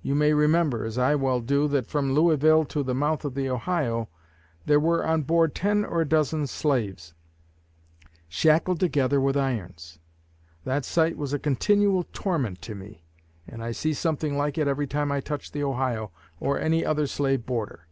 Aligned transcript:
You 0.00 0.14
may 0.14 0.32
remember, 0.32 0.86
as 0.86 0.96
I 0.96 1.14
well 1.14 1.42
do, 1.42 1.68
that 1.68 1.86
from 1.88 2.14
Louisville 2.14 2.64
to 2.64 2.82
the 2.82 2.94
mouth 2.94 3.22
of 3.26 3.34
the 3.34 3.50
Ohio, 3.50 4.08
there 4.64 4.80
were 4.80 5.06
on 5.06 5.24
board 5.24 5.54
ten 5.54 5.84
or 5.84 6.00
a 6.00 6.08
dozen 6.08 6.46
slaves, 6.46 7.12
shackled 8.30 8.80
together 8.80 9.20
with 9.20 9.36
irons. 9.36 9.98
That 10.64 10.86
sight 10.86 11.18
was 11.18 11.34
a 11.34 11.38
continual 11.38 12.06
torment 12.14 12.62
to 12.62 12.74
me; 12.74 13.04
and 13.46 13.62
I 13.62 13.72
see 13.72 13.92
something 13.92 14.38
like 14.38 14.56
it 14.56 14.68
every 14.68 14.86
time 14.86 15.12
I 15.12 15.20
touch 15.20 15.52
the 15.52 15.64
Ohio, 15.64 16.12
or 16.40 16.58
any 16.58 16.82
other 16.82 17.06
slave 17.06 17.44
border. 17.44 17.88